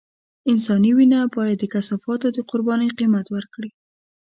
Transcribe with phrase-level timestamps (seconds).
[0.51, 3.69] انساني وينه بايد د کثافاتو د قربانۍ قيمت ورکړي.